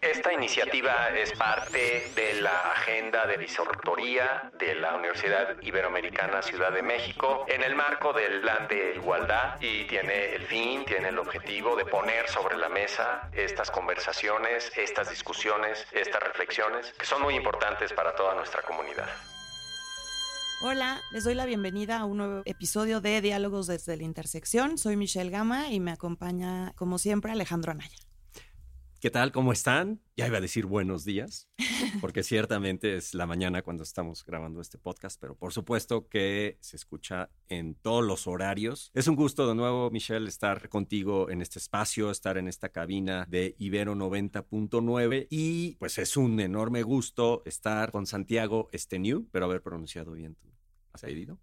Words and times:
Esta 0.00 0.32
iniciativa 0.32 1.10
es 1.10 1.30
parte 1.32 2.10
de 2.16 2.40
la 2.40 2.72
agenda 2.72 3.26
de 3.26 3.36
visortoría 3.36 4.50
de 4.58 4.74
la 4.74 4.94
Universidad 4.94 5.60
Iberoamericana 5.60 6.40
Ciudad 6.40 6.72
de 6.72 6.82
México 6.82 7.44
en 7.46 7.62
el 7.62 7.74
marco 7.74 8.14
del 8.14 8.40
plan 8.40 8.66
de 8.66 8.94
igualdad 8.96 9.60
y 9.60 9.84
tiene 9.84 10.34
el 10.34 10.46
fin, 10.46 10.86
tiene 10.86 11.10
el 11.10 11.18
objetivo 11.18 11.76
de 11.76 11.84
poner 11.84 12.26
sobre 12.30 12.56
la 12.56 12.70
mesa 12.70 13.28
estas 13.34 13.70
conversaciones, 13.70 14.72
estas 14.74 15.10
discusiones, 15.10 15.86
estas 15.92 16.22
reflexiones 16.22 16.94
que 16.98 17.04
son 17.04 17.20
muy 17.20 17.34
importantes 17.34 17.92
para 17.92 18.14
toda 18.14 18.34
nuestra 18.34 18.62
comunidad. 18.62 19.08
Hola, 20.62 21.02
les 21.12 21.24
doy 21.24 21.34
la 21.34 21.44
bienvenida 21.44 21.98
a 21.98 22.04
un 22.06 22.16
nuevo 22.16 22.42
episodio 22.46 23.02
de 23.02 23.20
Diálogos 23.20 23.66
desde 23.66 23.98
la 23.98 24.04
Intersección. 24.04 24.78
Soy 24.78 24.96
Michelle 24.96 25.30
Gama 25.30 25.68
y 25.68 25.78
me 25.78 25.92
acompaña, 25.92 26.72
como 26.74 26.96
siempre, 26.96 27.32
Alejandro 27.32 27.72
Anaya. 27.72 28.09
¿Qué 29.00 29.08
tal? 29.08 29.32
¿Cómo 29.32 29.50
están? 29.50 30.02
Ya 30.14 30.26
iba 30.26 30.36
a 30.36 30.42
decir 30.42 30.66
buenos 30.66 31.06
días, 31.06 31.48
porque 32.02 32.22
ciertamente 32.22 32.96
es 32.96 33.14
la 33.14 33.26
mañana 33.26 33.62
cuando 33.62 33.82
estamos 33.82 34.26
grabando 34.26 34.60
este 34.60 34.76
podcast, 34.76 35.18
pero 35.18 35.34
por 35.38 35.54
supuesto 35.54 36.06
que 36.06 36.58
se 36.60 36.76
escucha 36.76 37.30
en 37.48 37.76
todos 37.76 38.04
los 38.04 38.26
horarios. 38.26 38.90
Es 38.92 39.08
un 39.08 39.16
gusto 39.16 39.48
de 39.48 39.54
nuevo, 39.54 39.90
Michelle, 39.90 40.28
estar 40.28 40.68
contigo 40.68 41.30
en 41.30 41.40
este 41.40 41.58
espacio, 41.58 42.10
estar 42.10 42.36
en 42.36 42.46
esta 42.46 42.68
cabina 42.68 43.24
de 43.26 43.56
Ibero 43.58 43.94
90.9 43.94 45.28
y 45.30 45.76
pues 45.76 45.96
es 45.96 46.18
un 46.18 46.38
enorme 46.38 46.82
gusto 46.82 47.40
estar 47.46 47.92
con 47.92 48.04
Santiago 48.04 48.68
Esteniu, 48.70 49.26
pero 49.32 49.46
haber 49.46 49.62
pronunciado 49.62 50.12
bien 50.12 50.34
tu 50.34 50.50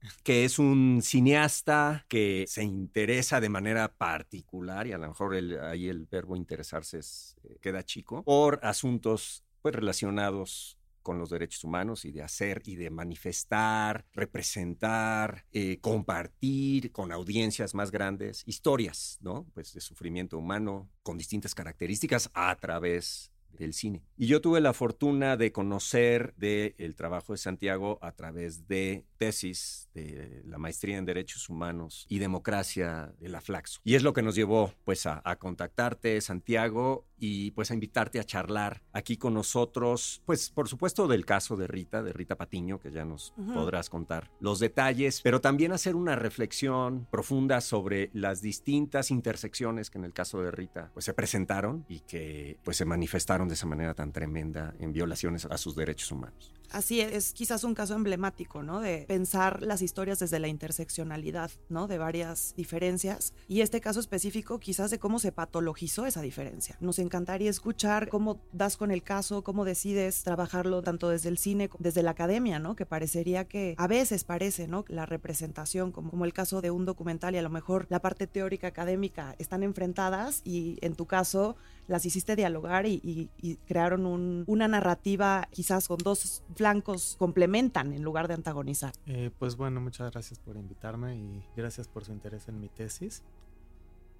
que 0.23 0.45
es 0.45 0.59
un 0.59 1.01
cineasta 1.01 2.05
que 2.07 2.45
se 2.47 2.63
interesa 2.63 3.39
de 3.39 3.49
manera 3.49 3.93
particular, 3.93 4.87
y 4.87 4.93
a 4.93 4.97
lo 4.97 5.07
mejor 5.07 5.35
ahí 5.63 5.87
el 5.87 6.05
verbo 6.05 6.35
interesarse 6.35 6.99
eh, 6.99 7.57
queda 7.61 7.83
chico, 7.83 8.23
por 8.23 8.59
asuntos 8.63 9.43
pues, 9.61 9.75
relacionados 9.75 10.77
con 11.07 11.19
los 11.19 11.29
derechos 11.29 11.63
humanos 11.63 12.03
y 12.03 12.11
de 12.11 12.21
hacer 12.21 12.61
y 12.65 12.75
de 12.75 12.89
manifestar, 12.89 14.05
representar, 14.11 15.45
eh, 15.53 15.79
compartir 15.79 16.91
con 16.91 17.13
audiencias 17.13 17.73
más 17.73 17.91
grandes 17.91 18.43
historias, 18.45 19.17
¿no? 19.21 19.45
Pues 19.53 19.71
de 19.71 19.79
sufrimiento 19.79 20.37
humano 20.37 20.89
con 21.03 21.17
distintas 21.17 21.55
características 21.55 22.29
a 22.33 22.53
través 22.57 23.31
del 23.53 23.73
cine. 23.73 24.03
Y 24.19 24.25
yo 24.25 24.41
tuve 24.41 24.61
la 24.61 24.73
fortuna 24.73 25.37
de 25.37 25.51
conocer 25.51 26.33
del 26.37 26.95
trabajo 26.95 27.33
de 27.33 27.37
Santiago 27.37 27.99
a 28.01 28.13
través 28.13 28.67
de 28.67 29.05
tesis 29.17 29.89
de 29.93 30.41
la 30.43 30.57
maestría 30.57 30.97
en 30.97 31.05
Derechos 31.05 31.49
Humanos 31.49 32.07
y 32.09 32.17
Democracia 32.17 33.13
de 33.19 33.29
la 33.29 33.41
Flaxo. 33.41 33.79
Y 33.83 33.93
es 33.93 34.01
lo 34.01 34.13
que 34.13 34.23
nos 34.23 34.33
llevó 34.33 34.73
pues 34.85 35.05
a, 35.05 35.21
a 35.23 35.35
contactarte, 35.35 36.19
Santiago, 36.21 37.05
y 37.19 37.51
pues 37.51 37.71
a 37.71 37.73
invitarte 37.73 38.19
a 38.19 38.23
charlar 38.23 38.81
aquí 38.93 39.17
con 39.17 39.33
nosotros, 39.33 40.21
pues 40.25 40.49
por 40.49 40.67
supuesto 40.67 41.07
del 41.07 41.25
caso 41.25 41.55
de 41.55 41.67
Rita, 41.67 42.03
de 42.03 42.13
Rita 42.13 42.35
Patiño, 42.35 42.79
que 42.79 42.91
ya 42.91 43.05
nos 43.05 43.33
podrás 43.53 43.89
contar 43.89 44.29
los 44.39 44.59
detalles, 44.59 45.21
pero 45.21 45.41
también 45.41 45.71
hacer 45.71 45.95
una 45.95 46.15
reflexión 46.15 47.07
profunda 47.09 47.61
sobre 47.61 48.09
las 48.13 48.41
distintas 48.41 49.11
intersecciones 49.11 49.89
que 49.89 49.97
en 49.97 50.05
el 50.05 50.13
caso 50.13 50.41
de 50.41 50.51
Rita 50.51 50.91
pues 50.93 51.05
se 51.05 51.13
presentaron 51.13 51.85
y 51.87 52.01
que 52.01 52.59
pues 52.63 52.77
se 52.77 52.85
manifestaron 52.85 53.47
de 53.47 53.55
esa 53.55 53.65
manera 53.65 53.93
tan 53.93 54.06
tremenda 54.11 54.73
en 54.79 54.93
violaciones 54.93 55.45
a 55.45 55.57
sus 55.57 55.75
derechos 55.75 56.11
humanos. 56.11 56.56
Así 56.71 57.01
es, 57.01 57.33
quizás 57.33 57.63
un 57.63 57.73
caso 57.73 57.95
emblemático, 57.95 58.63
¿no? 58.63 58.79
De 58.79 59.05
pensar 59.07 59.61
las 59.63 59.81
historias 59.81 60.19
desde 60.19 60.39
la 60.39 60.47
interseccionalidad, 60.47 61.51
¿no? 61.69 61.87
De 61.87 61.97
varias 61.97 62.53
diferencias. 62.55 63.33
Y 63.47 63.61
este 63.61 63.81
caso 63.81 63.99
específico 63.99 64.59
quizás 64.59 64.91
de 64.91 64.99
cómo 64.99 65.19
se 65.19 65.31
patologizó 65.31 66.05
esa 66.05 66.21
diferencia. 66.21 66.77
Nos 66.79 66.99
encantaría 66.99 67.49
escuchar 67.49 68.09
cómo 68.09 68.41
das 68.51 68.77
con 68.77 68.91
el 68.91 69.03
caso, 69.03 69.43
cómo 69.43 69.65
decides 69.65 70.23
trabajarlo 70.23 70.81
tanto 70.81 71.09
desde 71.09 71.29
el 71.29 71.37
cine, 71.37 71.69
desde 71.79 72.03
la 72.03 72.11
academia, 72.11 72.59
¿no? 72.59 72.75
Que 72.75 72.85
parecería 72.85 73.45
que 73.45 73.75
a 73.77 73.87
veces 73.87 74.23
parece, 74.23 74.67
¿no? 74.67 74.85
La 74.87 75.05
representación, 75.05 75.91
como, 75.91 76.09
como 76.09 76.25
el 76.25 76.33
caso 76.33 76.61
de 76.61 76.71
un 76.71 76.85
documental 76.85 77.35
y 77.35 77.37
a 77.37 77.41
lo 77.41 77.49
mejor 77.49 77.87
la 77.89 78.01
parte 78.01 78.27
teórica 78.27 78.67
académica 78.67 79.35
están 79.39 79.63
enfrentadas 79.63 80.41
y 80.43 80.77
en 80.81 80.95
tu 80.95 81.05
caso 81.05 81.55
las 81.87 82.05
hiciste 82.05 82.35
dialogar 82.35 82.85
y, 82.85 83.29
crearon 83.65 84.45
una 84.47 84.67
narrativa 84.67 85.47
quizás 85.51 85.87
con 85.87 85.97
dos 85.97 86.43
flancos 86.57 87.15
complementan 87.17 87.93
en 87.93 88.03
lugar 88.03 88.27
de 88.27 88.33
antagonizar. 88.33 88.93
Eh, 89.05 89.31
pues 89.37 89.55
bueno, 89.55 89.79
muchas 89.79 90.11
gracias 90.11 90.39
por 90.39 90.57
invitarme 90.57 91.15
y 91.15 91.43
gracias 91.55 91.87
por 91.87 92.03
su 92.03 92.11
interés 92.11 92.47
en 92.47 92.59
mi 92.59 92.69
tesis. 92.69 93.23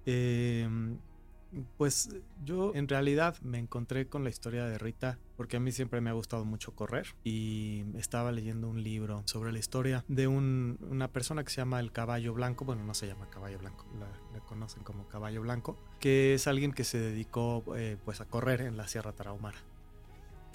Eh, 0.06 0.68
pues 1.76 2.10
yo 2.44 2.74
en 2.74 2.88
realidad 2.88 3.36
me 3.40 3.58
encontré 3.58 4.06
con 4.06 4.22
la 4.22 4.30
historia 4.30 4.66
de 4.66 4.78
Rita 4.78 5.18
porque 5.36 5.56
a 5.56 5.60
mí 5.60 5.72
siempre 5.72 6.00
me 6.00 6.10
ha 6.10 6.12
gustado 6.12 6.44
mucho 6.44 6.74
correr 6.74 7.14
y 7.24 7.84
estaba 7.96 8.32
leyendo 8.32 8.68
un 8.68 8.82
libro 8.82 9.22
sobre 9.26 9.52
la 9.52 9.58
historia 9.58 10.04
de 10.08 10.28
una 10.28 11.08
persona 11.08 11.44
que 11.44 11.50
se 11.50 11.56
llama 11.56 11.80
el 11.80 11.92
caballo 11.92 12.34
blanco, 12.34 12.64
bueno 12.64 12.84
no 12.84 12.94
se 12.94 13.06
llama 13.06 13.30
caballo 13.30 13.58
blanco, 13.58 13.86
la, 13.98 14.40
conocen 14.40 14.82
como 14.82 15.06
caballo 15.08 15.42
blanco, 15.42 15.76
que 16.00 16.34
es 16.34 16.46
alguien 16.46 16.72
que 16.72 16.84
se 16.84 16.98
dedicó 16.98 17.64
eh, 17.76 17.96
pues 18.04 18.20
a 18.20 18.24
correr 18.24 18.62
en 18.62 18.76
la 18.76 18.88
Sierra 18.88 19.12
Tarahumara. 19.12 19.58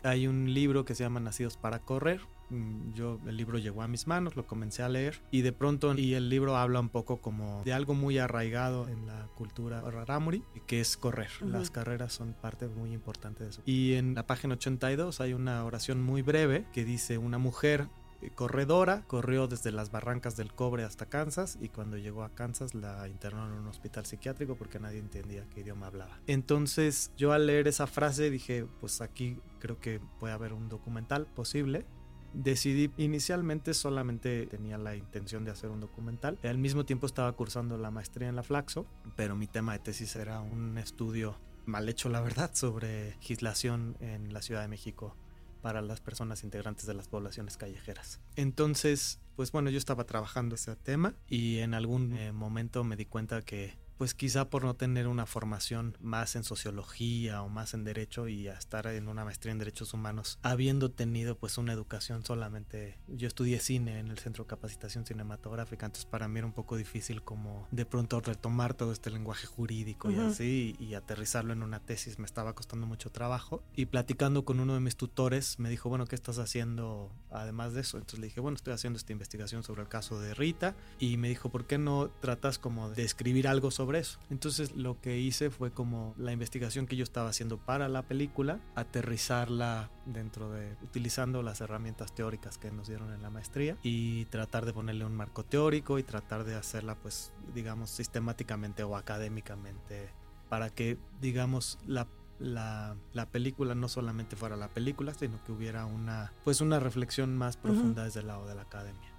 Hay 0.04 0.28
un 0.28 0.54
libro 0.54 0.86
que 0.86 0.96
se 0.96 1.04
llama 1.04 1.20
Nacidos 1.20 1.58
para 1.58 1.80
Correr, 1.80 2.22
Mm, 2.54 2.94
yo 2.94 3.20
el 3.26 3.36
libro 3.36 3.58
llegó 3.58 3.82
a 3.82 3.88
mis 3.88 4.06
manos, 4.06 4.36
lo 4.36 4.46
comencé 4.46 4.84
a 4.84 4.90
leer 4.90 5.20
y 5.32 5.42
de 5.42 5.52
pronto 5.52 5.96
y 5.96 6.14
el 6.14 6.30
libro 6.30 6.56
habla 6.56 6.80
un 6.80 6.90
poco 6.90 7.18
como 7.18 7.64
de 7.64 7.74
algo 7.74 7.96
muy 7.96 8.20
arraigado 8.20 8.88
en 8.88 9.08
la 9.08 9.28
cultura 9.36 9.82
rarámuri, 9.82 10.44
que 10.68 10.80
es 10.80 10.96
correr. 10.96 11.30
Las 11.42 11.72
carreras 11.72 12.14
son 12.14 12.34
parte 12.34 12.68
muy 12.68 12.94
importante 12.94 13.44
de 13.44 13.50
eso. 13.50 13.62
Y 13.66 13.94
en 13.94 14.14
la 14.14 14.28
página 14.28 14.54
82 14.54 15.20
hay 15.22 15.34
una 15.34 15.66
oración 15.66 16.04
muy 16.04 16.22
breve 16.22 16.66
que 16.74 16.86
dice 16.86 17.18
una 17.18 17.38
mujer 17.38 17.88
corredora, 18.32 19.04
corrió 19.08 19.48
desde 19.48 19.72
las 19.72 19.92
barrancas 19.92 20.36
del 20.36 20.54
cobre 20.54 20.84
hasta 20.84 21.06
Kansas 21.08 21.58
y 21.62 21.70
cuando 21.70 21.98
llegó 21.98 22.24
a 22.24 22.30
Kansas 22.30 22.74
la 22.76 23.08
internaron 23.08 23.54
en 23.54 23.60
un 23.60 23.68
hospital 23.68 24.06
psiquiátrico 24.06 24.56
porque 24.56 24.80
nadie 24.80 25.00
entendía 25.00 25.46
qué 25.54 25.62
idioma 25.62 25.88
hablaba. 25.88 26.20
Entonces 26.28 27.12
yo 27.18 27.32
al 27.34 27.48
leer 27.48 27.68
esa 27.68 27.88
frase 27.88 28.30
dije, 28.30 28.66
pues 28.80 29.02
aquí 29.02 29.40
creo 29.60 29.80
que 29.80 30.00
puede 30.20 30.34
haber 30.34 30.54
un 30.54 30.70
documental 30.70 31.26
posible 31.26 31.86
decidí 32.34 32.92
inicialmente 32.98 33.74
solamente 33.74 34.48
tenía 34.48 34.78
la 34.78 34.96
intención 34.96 35.46
de 35.46 35.52
hacer 35.52 35.70
un 35.70 35.80
documental. 35.80 36.40
Al 36.44 36.58
mismo 36.58 36.86
tiempo 36.86 37.06
estaba 37.06 37.32
cursando 37.34 37.78
la 37.78 37.92
maestría 37.92 38.28
en 38.28 38.36
la 38.36 38.44
Flaxo, 38.44 38.86
pero 39.16 39.36
mi 39.36 39.48
tema 39.48 39.74
de 39.74 39.80
tesis 39.80 40.16
era 40.16 40.42
un 40.42 40.78
estudio 40.78 41.38
mal 41.66 41.88
hecho, 41.88 42.10
la 42.10 42.22
verdad, 42.22 42.52
sobre 42.54 43.12
legislación 43.18 43.96
en 44.00 44.34
la 44.34 44.42
Ciudad 44.42 44.62
de 44.62 44.68
México 44.68 45.16
para 45.64 45.82
las 45.82 46.02
personas 46.02 46.44
integrantes 46.44 46.86
de 46.86 46.94
las 46.94 47.08
poblaciones 47.08 47.56
callejeras. 47.56 48.20
Entonces, 48.36 49.22
pues 49.38 49.54
bueno, 49.54 49.70
yo 49.70 49.78
estaba 49.78 50.04
trabajando 50.04 50.56
ese 50.56 50.76
tema 50.76 51.16
y 51.26 51.60
en 51.60 51.74
algún 51.74 52.14
eh, 52.14 52.34
momento 52.34 52.84
me 52.84 52.98
di 52.98 53.06
cuenta 53.06 53.42
que 53.42 53.74
pues 54.04 54.14
quizá 54.14 54.50
por 54.50 54.66
no 54.66 54.74
tener 54.74 55.08
una 55.08 55.26
formación 55.26 55.98
más 56.02 56.36
en 56.36 56.44
sociología 56.44 57.42
o 57.42 57.48
más 57.48 57.74
en 57.74 57.86
derecho 57.86 58.28
y 58.28 58.50
a 58.50 58.54
estar 58.54 58.86
en 58.88 59.08
una 59.08 59.24
maestría 59.24 59.54
en 59.54 59.60
derechos 59.60 59.94
humanos, 59.94 60.40
habiendo 60.42 60.92
tenido 60.92 61.38
pues 61.38 61.58
una 61.58 61.72
educación 61.72 62.26
solamente, 62.26 63.00
yo 63.08 63.30
estudié 63.30 63.62
cine 63.62 64.00
en 64.00 64.10
el 64.10 64.20
Centro 64.20 64.44
de 64.44 64.50
Capacitación 64.50 65.06
Cinematográfica, 65.06 65.86
entonces 65.86 66.06
para 66.06 66.28
mí 66.28 66.40
era 66.40 66.46
un 66.46 66.52
poco 66.52 66.76
difícil 66.76 67.22
como 67.22 67.66
de 67.72 67.86
pronto 67.86 68.20
retomar 68.20 68.74
todo 68.74 68.92
este 68.92 69.10
lenguaje 69.10 69.48
jurídico 69.48 70.12
y 70.12 70.20
así 70.20 70.76
y, 70.80 70.96
aterrizarlo 70.96 71.54
en 71.54 71.64
una 71.64 71.80
tesis 71.80 72.20
me 72.20 72.26
estaba 72.26 72.56
costando 72.56 72.86
mucho 72.86 73.10
trabajo 73.10 73.64
y 73.74 73.86
platicando 73.86 74.44
con 74.44 74.60
uno 74.60 74.74
de 74.74 74.82
mis 74.82 74.98
tutores 74.98 75.60
me 75.60 75.70
dijo, 75.70 75.88
bueno, 75.88 76.08
¿qué 76.08 76.16
estás 76.16 76.40
haciendo 76.40 77.10
además 77.32 77.74
de 77.74 77.80
eso? 77.80 78.00
Entonces 78.00 78.20
le 78.20 78.28
dije, 78.28 78.42
bueno, 78.42 78.58
estoy 78.58 78.74
haciendo 78.74 78.98
esta 78.98 79.14
investigación 79.14 79.64
sobre 79.64 79.82
el 79.82 79.88
caso 79.88 80.20
de 80.20 80.34
Rita 80.34 80.76
y 81.00 81.16
me 81.16 81.30
dijo, 81.30 81.50
¿por 81.50 81.68
qué 81.68 81.78
no 81.78 82.10
tratas 82.20 82.60
como 82.60 82.90
de 82.90 83.04
escribir 83.04 83.48
algo 83.48 83.72
sobre 83.72 83.93
sobre 83.94 84.00
eso. 84.00 84.20
Entonces 84.30 84.76
lo 84.76 85.00
que 85.00 85.20
hice 85.20 85.50
fue 85.50 85.72
como 85.72 86.14
la 86.18 86.32
investigación 86.32 86.86
que 86.86 86.96
yo 86.96 87.04
estaba 87.04 87.30
haciendo 87.30 87.58
para 87.58 87.88
la 87.90 88.04
película, 88.04 88.60
aterrizarla 88.76 89.92
dentro 90.06 90.52
de 90.52 90.76
utilizando 90.82 91.44
las 91.44 91.62
herramientas 91.62 92.14
teóricas 92.14 92.58
que 92.58 92.72
nos 92.72 92.88
dieron 92.88 93.14
en 93.14 93.22
la 93.22 93.30
maestría 93.30 93.78
y 93.84 94.26
tratar 94.26 94.66
de 94.66 94.74
ponerle 94.74 95.06
un 95.06 95.16
marco 95.16 95.44
teórico 95.44 96.00
y 96.00 96.04
tratar 96.04 96.44
de 96.44 96.56
hacerla 96.56 96.96
pues 96.96 97.34
digamos 97.54 97.90
sistemáticamente 97.90 98.84
o 98.84 98.96
académicamente 98.96 100.10
para 100.50 100.70
que 100.70 100.98
digamos 101.22 101.78
la 101.86 102.08
la, 102.40 102.98
la, 103.14 103.30
película 103.30 103.76
no 103.76 103.88
solamente 103.88 104.36
fuera 104.36 104.58
la 104.58 104.68
película, 104.68 105.14
sino 105.14 105.42
que 105.46 105.52
hubiera 105.52 105.86
una, 105.86 106.34
pues 106.44 106.60
una 106.62 106.80
reflexión 106.80 107.38
más 107.38 107.56
profunda 107.56 108.04
desde 108.04 108.20
el 108.20 108.28
lado 108.28 108.48
de 108.48 108.56
la 108.56 108.64
academia. 108.64 109.13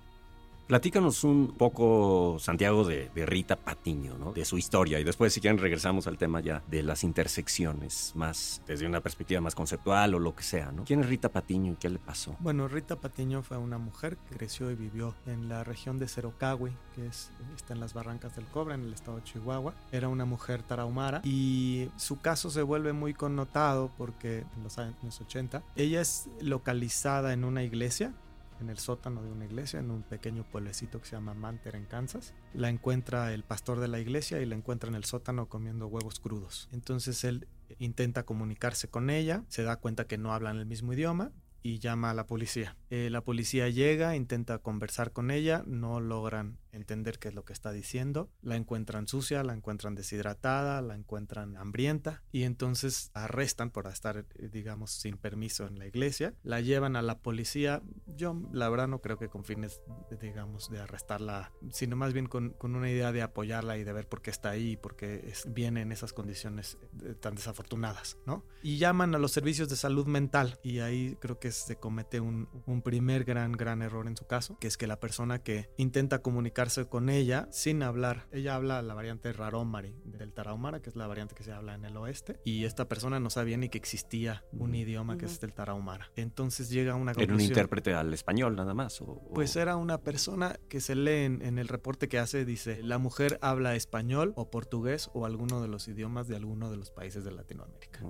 Platícanos 0.67 1.25
un 1.25 1.55
poco, 1.59 2.39
Santiago, 2.41 2.85
de, 2.85 3.11
Rita 3.27 3.57
Patiño, 3.57 4.17
¿no? 4.17 4.33
De 4.33 4.47
su 4.47 4.57
historia. 4.57 4.99
Y 4.99 5.05
después, 5.05 5.33
si 5.35 5.43
quieren, 5.43 5.59
regresamos 5.59 6.07
al 6.07 6.17
tema 6.17 6.41
ya 6.41 6.63
de 6.69 6.83
las 6.83 7.05
intersecciones, 7.05 8.13
más 8.15 8.63
desde 8.67 8.87
una 8.87 9.03
perspectiva 9.03 9.43
más 9.43 9.55
conceptual 9.55 10.15
o 10.15 10.19
lo 10.19 10.35
que 10.35 10.43
sea, 10.43 10.73
¿no? 10.73 10.85
¿Quién 10.85 11.01
es 11.01 11.07
Rita 11.07 11.29
Patiño 11.29 11.73
y 11.75 11.77
qué 11.77 11.91
le 11.91 11.99
pasó? 11.99 12.35
Bueno, 12.41 12.67
Rita 12.67 12.97
Patiño 12.97 13.43
fue 13.43 13.59
una 13.59 13.77
mujer 13.77 14.17
que 14.17 14.37
creció 14.37 14.71
y 14.71 14.75
vivió 14.75 15.15
en 15.27 15.51
la 15.51 15.65
región 15.65 15.99
de 15.99 16.09
Cerocagui, 16.09 16.73
que 16.95 17.09
es, 17.09 17.31
está 17.55 17.75
en 17.75 17.81
las 17.81 17.93
barrancas 17.93 18.35
del 18.35 18.47
Cobra, 18.47 18.75
en 18.75 18.85
el 18.85 18.95
estado 18.95 19.19
de 19.19 19.25
Chihuahua. 19.25 19.75
Era 19.93 20.09
una 20.09 20.25
mujer 20.25 20.63
tarahumara 20.63 21.21
y 21.25 21.91
su 21.97 22.21
caso 22.21 22.51
se 22.51 22.63
vuelve 22.63 22.95
muy 22.95 23.13
connotado 23.13 23.91
porque 23.99 24.47
en 24.57 24.63
los 24.63 24.79
años 24.79 25.21
80 25.21 25.63
ella 25.77 26.01
es 26.01 26.29
localizada 26.41 27.35
en 27.35 27.45
una 27.45 27.63
iglesia 27.63 28.15
en 28.61 28.71
el 28.71 28.79
sótano 28.79 29.23
de 29.23 29.31
una 29.31 29.45
iglesia, 29.45 29.81
en 29.81 29.91
un 29.91 30.03
pequeño 30.03 30.45
pueblecito 30.45 31.01
que 31.01 31.07
se 31.07 31.17
llama 31.17 31.35
Manter 31.35 31.77
en 31.77 31.87
Kansas. 31.87 32.35
La 32.53 32.69
encuentra 32.69 33.33
el 33.33 33.43
pastor 33.43 33.81
de 33.81 33.89
la 33.89 34.01
iglesia 34.01 34.41
y 34.41 34.47
la 34.47 34.55
encuentra 34.55 34.89
en 34.89 34.95
el 34.95 35.05
sótano 35.05 35.49
comiendo 35.49 35.87
huevos 35.87 36.21
crudos. 36.21 36.69
Entonces 36.73 37.25
él 37.25 37.49
intenta 37.79 38.25
comunicarse 38.25 38.89
con 38.89 39.11
ella, 39.11 39.45
se 39.49 39.63
da 39.63 39.77
cuenta 39.77 40.07
que 40.07 40.19
no 40.19 40.33
hablan 40.33 40.59
el 40.59 40.67
mismo 40.67 40.93
idioma 40.93 41.33
y 41.63 41.79
llama 41.79 42.11
a 42.11 42.15
la 42.15 42.27
policía. 42.27 42.77
Eh, 42.91 43.09
la 43.11 43.23
policía 43.23 43.69
llega, 43.69 44.17
intenta 44.17 44.59
conversar 44.59 45.13
con 45.13 45.31
ella, 45.31 45.65
no 45.67 46.01
logran 46.01 46.59
entender 46.75 47.19
qué 47.19 47.29
es 47.29 47.35
lo 47.35 47.45
que 47.45 47.53
está 47.53 47.73
diciendo, 47.73 48.31
la 48.43 48.57
encuentran 48.57 49.09
sucia, 49.09 49.43
la 49.43 49.55
encuentran 49.55 49.95
deshidratada, 49.95 50.83
la 50.83 50.95
encuentran 50.95 51.57
hambrienta 51.57 52.23
y 52.33 52.43
entonces 52.43 53.11
arrestan 53.15 53.71
por 53.71 53.87
estar, 53.87 54.27
eh, 54.35 54.49
digamos, 54.53 54.91
sin 54.91 55.17
permiso 55.17 55.67
en 55.67 55.79
la 55.79 55.87
iglesia, 55.87 56.35
la 56.43 56.61
llevan 56.61 56.97
a 56.97 57.03
la 57.03 57.19
policía, 57.19 57.83
yo 58.07 58.41
la 58.53 58.69
verdad 58.69 58.89
no 58.89 59.01
creo 59.01 59.19
que 59.19 59.29
con 59.29 59.45
fines, 59.45 59.81
digamos, 60.21 60.71
de 60.71 60.81
arrestarla, 60.81 61.53
sino 61.71 61.97
más 61.97 62.13
bien 62.13 62.27
con, 62.27 62.55
una 62.61 62.91
idea 62.91 63.13
de 63.13 63.23
apoyarla 63.23 63.77
y 63.79 63.85
de 63.85 63.93
ver 63.93 64.09
por 64.09 64.21
qué 64.21 64.31
está 64.31 64.51
ahí 64.51 64.77
por 64.77 64.97
qué 64.97 65.33
viene 65.47 65.83
en 65.83 65.93
esas 65.93 66.13
condiciones 66.13 66.77
eh, 67.05 67.15
tan 67.15 67.35
desafortunadas, 67.35 68.17
¿no? 68.27 68.45
Y 68.63 68.79
llaman 68.79 69.15
a 69.15 69.19
los 69.19 69.33
servicios 69.33 69.69
de 69.69 69.77
salud 69.77 70.07
mental 70.07 70.59
y 70.63 70.81
ahí 70.81 71.17
creo 71.21 71.39
que 71.39 71.53
se 71.53 71.77
comete 71.77 72.21
un, 72.21 72.49
un 72.67 72.83
primer 72.83 73.25
gran, 73.25 73.53
gran 73.53 73.83
error 73.83 74.07
en 74.07 74.17
su 74.17 74.27
caso, 74.27 74.59
que 74.59 74.67
es 74.67 74.77
que 74.77 74.87
la 74.87 74.99
persona 74.99 75.43
que 75.43 75.71
intenta 75.77 76.23
comunicarse 76.65 76.89
con 76.89 77.11
ella 77.11 77.49
sin 77.51 77.83
hablar, 77.83 78.27
ella 78.33 78.55
habla 78.55 78.81
la 78.81 78.95
variante 78.95 79.33
Raromari 79.33 79.95
del 80.05 80.33
Tarahumara, 80.33 80.81
que 80.81 80.89
es 80.89 80.97
la 80.97 81.07
variante 81.07 81.35
que 81.35 81.43
se 81.43 81.53
habla 81.53 81.75
en 81.75 81.85
el 81.85 81.97
oeste, 81.97 82.41
y 82.45 82.65
esta 82.65 82.89
persona 82.89 83.21
no 83.21 83.29
sabía 83.31 83.57
ni 83.57 83.69
que 83.69 83.79
existía 83.79 84.45
un 84.53 84.75
idioma 84.75 85.19
que 85.19 85.27
es 85.27 85.43
el 85.43 85.53
Tarahumara. 85.53 86.11
Entonces 86.17 86.71
llega 86.71 86.93
a 86.93 86.97
una 86.97 87.13
conclusión. 87.13 87.41
¿Era 87.41 87.45
un 87.45 87.51
intérprete 87.51 87.95
al 87.95 88.15
español 88.15 88.57
nada 88.57 88.73
más? 88.73 89.01
O, 89.03 89.21
Pues 89.35 89.57
era 89.57 89.77
una 89.77 89.99
persona 89.99 90.59
que 90.69 90.81
se 90.81 90.95
lee 90.95 91.25
en, 91.25 91.59
el 91.59 91.69
reporte 91.69 92.09
que 92.09 92.19
hace, 92.19 92.45
dice, 92.45 92.83
la 92.83 92.99
mujer 92.99 93.39
habla 93.43 93.75
español 93.75 94.33
o 94.37 94.51
portugués 94.51 95.11
o 95.13 95.27
alguno 95.27 95.61
de 95.61 95.69
los 95.69 95.87
idiomas 95.89 96.29
de 96.29 96.37
alguno 96.37 96.71
de 96.71 96.77
los 96.77 96.91
países 96.91 97.25
de 97.25 97.33
Latinoamérica. 97.33 98.01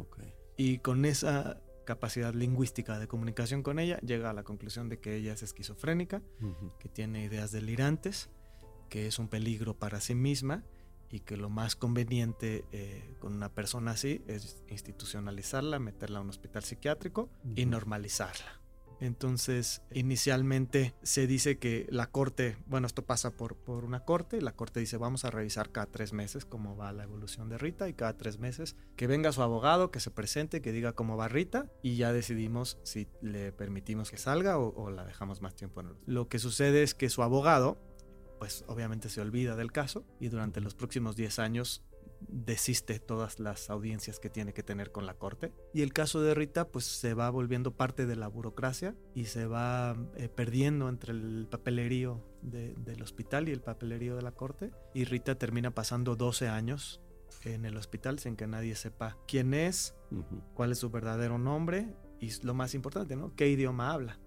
Y 0.56 0.79
con 0.79 1.05
esa 1.05 1.61
capacidad 1.85 2.35
lingüística 2.35 2.99
de 2.99 3.06
comunicación 3.06 3.62
con 3.62 3.79
ella, 3.79 3.99
llega 3.99 4.31
a 4.31 4.33
la 4.33 4.43
conclusión 4.43 4.89
de 4.89 4.99
que 4.99 5.17
ella 5.17 5.33
es 5.33 5.43
esquizofrénica, 5.43 6.23
que 6.79 6.89
tiene 6.89 7.25
ideas 7.25 7.53
delirantes, 7.53 8.31
que 8.94 9.08
es 9.08 9.19
un 9.19 9.26
peligro 9.26 9.76
para 9.76 10.00
sí 10.00 10.14
misma 10.14 10.62
y 11.11 11.19
que 11.19 11.37
lo 11.37 11.50
más 11.50 11.75
conveniente 11.75 12.64
eh, 12.70 13.17
con 13.19 13.35
una 13.35 13.52
persona 13.52 13.91
así 13.91 14.23
es 14.29 14.62
institucionalizarla, 14.69 15.81
meterla 15.81 16.20
a 16.20 16.23
un 16.23 16.29
hospital 16.29 16.62
psiquiátrico 16.62 17.29
y 17.56 17.67
normalizarla. 17.67 18.61
Entonces, 19.00 19.82
inicialmente 19.93 20.94
se 21.02 21.26
dice 21.26 21.58
que 21.58 21.88
la 21.91 22.12
corte, 22.12 22.56
bueno, 22.67 22.87
esto 22.87 23.05
pasa 23.05 23.32
por, 23.32 23.56
por 23.56 23.85
una 23.85 24.05
corte, 24.05 24.41
la 24.41 24.55
corte 24.55 24.79
dice 24.79 24.96
vamos 24.96 25.25
a 25.25 25.31
revisar 25.32 25.73
cada 25.73 25.87
tres 25.87 26.12
meses 26.12 26.44
cómo 26.44 26.76
va 26.76 26.93
la 26.93 27.02
evolución 27.02 27.49
de 27.49 27.58
Rita 27.58 27.88
y 27.88 27.94
cada 27.94 28.17
tres 28.17 28.38
meses 28.38 28.76
que 28.94 29.08
venga 29.08 29.32
su 29.32 29.43
abogado, 29.43 29.91
que 29.91 29.99
se 29.99 30.12
presente, 30.12 30.62
que 30.62 30.70
diga 30.70 30.93
cómo 30.93 31.17
va 31.17 31.26
Rita 31.26 31.67
y 31.82 31.96
ya 31.96 32.12
decidimos 32.12 32.79
si 32.85 33.08
le 33.23 33.50
permitimos 33.50 34.12
que 34.12 34.19
salga 34.19 34.56
o, 34.56 34.73
o 34.81 34.91
la 34.93 35.05
dejamos 35.05 35.43
más 35.43 35.56
tiempo 35.56 35.81
en 35.81 35.88
el... 35.88 35.96
Lo 36.06 36.29
que 36.29 36.38
sucede 36.38 36.85
es 36.85 36.94
que 36.94 37.11
su 37.11 37.25
abogado, 37.25 37.76
pues 38.38 38.64
obviamente 38.69 39.08
se 39.08 39.20
olvida 39.20 39.56
del 39.56 39.72
caso 39.72 40.04
y 40.20 40.28
durante 40.28 40.60
los 40.60 40.75
próximos 40.75 41.16
10 41.16 41.38
años 41.38 41.82
desiste 42.28 42.98
todas 42.98 43.38
las 43.38 43.70
audiencias 43.70 44.19
que 44.19 44.31
tiene 44.31 44.52
que 44.52 44.62
tener 44.62 44.92
con 44.92 45.06
la 45.06 45.14
corte. 45.14 45.52
Y 45.72 45.82
el 45.82 45.92
caso 45.92 46.20
de 46.20 46.34
Rita 46.34 46.69
pues 46.69 46.84
se 46.84 47.14
va 47.14 47.31
volviendo 47.31 47.72
parte 47.72 48.06
de 48.06 48.16
la 48.16 48.28
burocracia 48.28 48.94
y 49.14 49.26
se 49.26 49.46
va 49.46 49.96
eh, 50.16 50.28
perdiendo 50.28 50.88
entre 50.88 51.12
el 51.12 51.46
papelerío 51.50 52.25
del 52.42 53.02
hospital 53.02 53.48
y 53.48 53.52
el 53.52 53.60
papelerío 53.60 54.16
de 54.16 54.22
la 54.22 54.32
corte. 54.32 54.70
Y 54.94 55.04
Rita 55.04 55.36
termina 55.36 55.72
pasando 55.72 56.16
12 56.16 56.48
años 56.48 57.00
en 57.44 57.64
el 57.64 57.76
hospital 57.76 58.19
sin 58.19 58.36
que 58.36 58.46
nadie 58.46 58.75
sepa 58.75 59.16
quién 59.26 59.54
es, 59.54 59.94
cuál 60.54 60.72
es 60.72 60.78
su 60.78 60.90
verdadero 60.90 61.38
nombre 61.38 61.94
y 62.20 62.31
lo 62.42 62.54
más 62.54 62.75
importante, 62.75 63.16
¿no? 63.16 63.34
¿Qué 63.34 63.48
idioma 63.48 63.92
habla? 63.92 64.19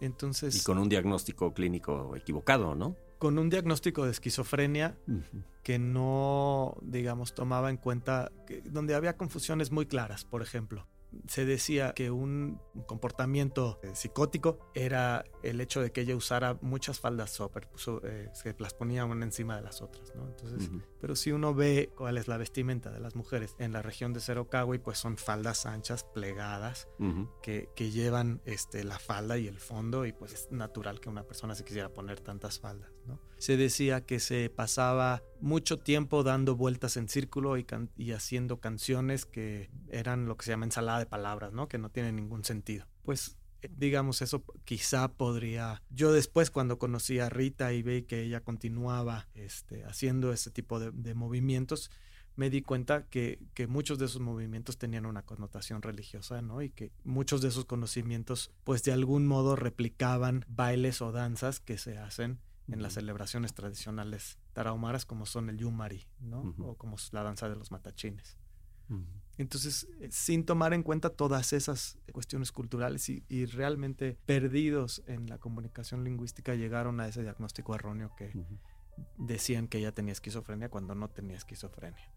Entonces... 0.00 0.56
Y 0.56 0.64
con 0.64 0.78
un 0.78 0.88
diagnóstico 0.88 1.54
clínico 1.54 2.16
equivocado, 2.16 2.74
¿no? 2.74 2.96
Con 3.24 3.38
un 3.38 3.48
diagnóstico 3.48 4.04
de 4.04 4.10
esquizofrenia 4.10 4.98
que 5.62 5.78
no, 5.78 6.76
digamos, 6.82 7.32
tomaba 7.32 7.70
en 7.70 7.78
cuenta, 7.78 8.30
que, 8.46 8.60
donde 8.60 8.94
había 8.94 9.16
confusiones 9.16 9.72
muy 9.72 9.86
claras, 9.86 10.26
por 10.26 10.42
ejemplo 10.42 10.86
se 11.28 11.44
decía 11.44 11.92
que 11.94 12.10
un 12.10 12.60
comportamiento 12.86 13.78
eh, 13.82 13.90
psicótico 13.94 14.58
era 14.74 15.24
el 15.42 15.60
hecho 15.60 15.80
de 15.80 15.92
que 15.92 16.02
ella 16.02 16.16
usara 16.16 16.58
muchas 16.60 17.00
faldas 17.00 17.30
super, 17.30 17.68
eh, 18.04 18.28
se 18.32 18.54
las 18.58 18.74
ponía 18.74 19.04
una 19.04 19.24
encima 19.24 19.56
de 19.56 19.62
las 19.62 19.82
otras, 19.82 20.14
¿no? 20.14 20.26
Entonces, 20.26 20.70
pero 21.00 21.16
si 21.16 21.32
uno 21.32 21.54
ve 21.54 21.90
cuál 21.96 22.18
es 22.18 22.28
la 22.28 22.36
vestimenta 22.36 22.90
de 22.90 23.00
las 23.00 23.14
mujeres 23.14 23.54
en 23.58 23.72
la 23.72 23.82
región 23.82 24.12
de 24.12 24.20
Cerocagui, 24.20 24.78
pues 24.78 24.98
son 24.98 25.16
faldas 25.16 25.66
anchas, 25.66 26.04
plegadas, 26.04 26.88
que, 27.42 27.68
que, 27.74 27.90
llevan 27.90 28.40
este, 28.44 28.84
la 28.84 28.98
falda 28.98 29.38
y 29.38 29.46
el 29.46 29.58
fondo, 29.58 30.06
y 30.06 30.12
pues 30.12 30.32
es 30.32 30.50
natural 30.50 31.00
que 31.00 31.08
una 31.08 31.24
persona 31.24 31.54
se 31.54 31.64
quisiera 31.64 31.88
poner 31.90 32.20
tantas 32.20 32.58
faldas, 32.58 32.90
¿no? 33.06 33.20
Se 33.38 33.56
decía 33.56 34.06
que 34.06 34.20
se 34.20 34.48
pasaba 34.48 35.22
mucho 35.44 35.78
tiempo 35.78 36.22
dando 36.22 36.56
vueltas 36.56 36.96
en 36.96 37.08
círculo 37.08 37.58
y, 37.58 37.66
y 37.96 38.12
haciendo 38.12 38.60
canciones 38.60 39.26
que 39.26 39.70
eran 39.90 40.24
lo 40.24 40.38
que 40.38 40.46
se 40.46 40.52
llama 40.52 40.64
ensalada 40.64 41.00
de 41.00 41.06
palabras, 41.06 41.52
¿no? 41.52 41.68
Que 41.68 41.76
no 41.76 41.90
tienen 41.90 42.16
ningún 42.16 42.44
sentido. 42.44 42.86
Pues 43.02 43.36
eh, 43.60 43.68
digamos, 43.76 44.22
eso 44.22 44.42
quizá 44.64 45.08
podría... 45.08 45.82
Yo 45.90 46.12
después 46.12 46.50
cuando 46.50 46.78
conocí 46.78 47.18
a 47.18 47.28
Rita 47.28 47.74
y 47.74 47.82
vi 47.82 48.02
que 48.04 48.22
ella 48.22 48.40
continuaba 48.40 49.28
este, 49.34 49.84
haciendo 49.84 50.32
ese 50.32 50.50
tipo 50.50 50.80
de, 50.80 51.14
movimientos, 51.14 51.90
me 52.36 52.48
di 52.48 52.62
cuenta 52.62 53.04
que, 53.04 53.38
que, 53.52 53.66
muchos 53.66 53.98
de 53.98 54.06
esos 54.06 54.22
movimientos 54.22 54.78
tenían 54.78 55.04
una 55.04 55.22
connotación 55.22 55.82
religiosa, 55.82 56.40
¿no? 56.40 56.62
Y 56.62 56.70
que 56.70 56.90
muchos 57.04 57.42
de 57.42 57.48
esos 57.48 57.66
conocimientos, 57.66 58.50
pues 58.64 58.82
de 58.82 58.92
algún 58.92 59.26
modo 59.26 59.56
replicaban 59.56 60.46
bailes 60.48 61.02
o 61.02 61.12
danzas 61.12 61.60
que 61.60 61.76
se 61.76 61.98
hacen 61.98 62.40
en 62.68 62.82
las 62.82 62.94
celebraciones 62.94 63.54
tradicionales 63.54 64.38
tarahumaras 64.52 65.04
como 65.04 65.26
son 65.26 65.50
el 65.50 65.58
yumari, 65.58 66.06
¿no? 66.20 66.54
O 66.58 66.76
como 66.76 66.96
la 67.12 67.22
danza 67.22 67.48
de 67.48 67.56
los 67.56 67.70
matachines. 67.70 68.36
Entonces, 69.36 69.88
eh, 70.00 70.08
sin 70.10 70.44
tomar 70.44 70.74
en 70.74 70.82
cuenta 70.82 71.10
todas 71.10 71.52
esas 71.52 71.98
cuestiones 72.12 72.52
culturales 72.52 73.08
y, 73.08 73.46
realmente 73.46 74.16
perdidos 74.26 75.02
en 75.06 75.28
la 75.28 75.38
comunicación 75.38 76.04
lingüística, 76.04 76.54
llegaron 76.54 77.00
a 77.00 77.08
ese 77.08 77.22
diagnóstico 77.22 77.74
erróneo 77.74 78.14
que 78.16 78.32
decían 79.18 79.66
que 79.66 79.78
ella 79.78 79.92
tenía 79.92 80.12
esquizofrenia 80.12 80.68
cuando 80.68 80.94
no 80.94 81.08
tenía 81.08 81.36
esquizofrenia. 81.36 82.12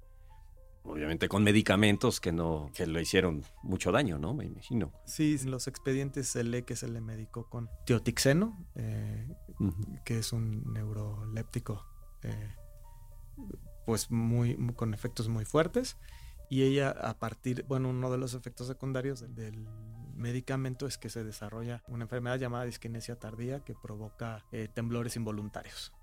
Obviamente 0.84 1.28
con 1.28 1.44
medicamentos 1.44 2.22
que 2.22 2.32
no 2.32 2.72
que 2.74 2.88
le 2.88 3.02
hicieron 3.02 3.44
mucho 3.62 3.92
daño, 3.92 4.20
¿no? 4.20 4.34
Me 4.34 4.46
imagino. 4.46 4.94
Sí, 5.06 5.38
en 5.42 5.52
los 5.52 5.68
expedientes 5.68 6.30
se 6.30 6.46
lee 6.46 6.64
que 6.64 6.78
se 6.78 6.88
le 6.88 7.02
medicó 7.02 7.50
con 7.50 7.70
teotixeno, 7.86 8.66
eh, 8.76 9.27
que 10.06 10.20
es 10.20 10.34
un 10.34 10.74
neuroléptico, 10.74 11.86
eh, 12.24 12.56
pues 13.86 14.12
muy, 14.12 14.56
con 14.76 14.94
efectos 14.94 15.28
muy 15.30 15.46
fuertes. 15.46 15.98
Y 16.50 16.64
ella 16.64 16.92
a 16.92 17.20
partir, 17.20 17.66
bueno, 17.68 17.90
uno 17.90 18.10
de 18.10 18.18
los 18.18 18.34
efectos 18.34 18.68
secundarios 18.68 19.36
del, 19.36 19.68
medicamento 20.18 20.88
es 20.88 20.98
que 20.98 21.10
se 21.10 21.24
desarrolla 21.24 21.84
una 21.88 22.04
enfermedad 22.04 22.40
llamada 22.40 22.66
disquinesia 22.66 23.18
tardía 23.18 23.64
que 23.64 23.76
provoca 23.76 24.44
eh, 24.52 24.68
temblores 24.74 25.16
involuntarios. 25.16 25.94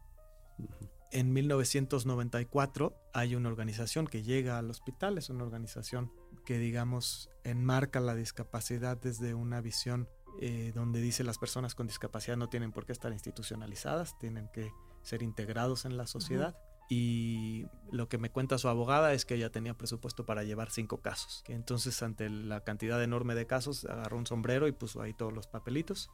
En 1.11 1.32
1994 1.32 2.94
hay 3.12 3.34
una 3.34 3.49
organización 3.49 4.06
que 4.06 4.23
llega 4.23 4.58
al 4.58 4.70
hospital, 4.70 5.18
es 5.18 5.30
una 5.30 5.44
organización 5.44 6.12
que 6.44 6.58
digamos 6.58 7.30
enmarca 7.44 8.00
la 8.00 8.14
discapacidad 8.14 8.96
desde 8.96 9.34
una 9.34 9.61
visión 9.61 10.08
eh, 10.41 10.73
donde 10.75 11.00
dice 11.00 11.25
las 11.25 11.38
personas 11.38 11.75
con 11.75 11.87
discapacidad 11.87 12.37
no 12.37 12.49
tienen 12.49 12.73
por 12.73 12.87
qué 12.87 12.93
estar 12.93 13.12
institucionalizadas, 13.12 14.19
tienen 14.19 14.49
que 14.53 14.71
ser 15.03 15.23
integrados 15.23 15.85
en 15.85 15.97
la 15.97 16.07
sociedad 16.07 16.57
y 16.91 17.67
lo 17.91 18.09
que 18.09 18.19
me 18.19 18.31
cuenta 18.31 18.59
su 18.59 18.69
abogada 18.69 19.12
es 19.14 19.25
que 19.25 19.35
ella 19.37 19.50
tenía 19.50 19.75
presupuesto 19.75 20.26
para 20.26 20.45
llevar 20.45 20.71
cinco 20.71 20.99
casos. 21.00 21.43
Que 21.47 21.55
entonces 21.55 22.03
ante 22.03 22.29
la 22.29 22.61
cantidad 22.61 23.03
enorme 23.03 23.35
de 23.35 23.47
casos 23.47 23.85
agarró 23.87 24.19
un 24.19 24.26
sombrero 24.26 24.69
y 24.69 24.73
puso 24.73 25.00
ahí 25.00 25.14
todos 25.14 25.33
los 25.33 25.47
papelitos 25.47 26.11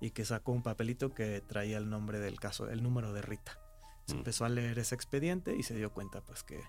y 0.00 0.10
que 0.10 0.24
sacó 0.24 0.52
un 0.52 0.62
papelito 0.62 1.14
que 1.14 1.40
traía 1.40 1.78
el 1.78 1.88
nombre 1.90 2.20
del 2.20 2.38
caso, 2.38 2.68
el 2.68 2.82
número 2.82 3.12
de 3.12 3.22
Rita. 3.22 3.58
Se 4.06 4.14
Mm. 4.14 4.18
empezó 4.18 4.44
a 4.44 4.48
leer 4.48 4.78
ese 4.78 4.94
expediente 4.94 5.56
y 5.56 5.62
se 5.62 5.74
dio 5.74 5.92
cuenta 5.92 6.20
pues 6.22 6.42
que 6.44 6.60